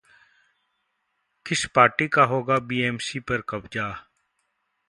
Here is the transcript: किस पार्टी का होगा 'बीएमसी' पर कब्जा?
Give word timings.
किस 1.45 1.65
पार्टी 1.65 2.07
का 2.07 2.23
होगा 2.23 2.57
'बीएमसी' 2.59 3.19
पर 3.19 3.41
कब्जा? 3.49 3.87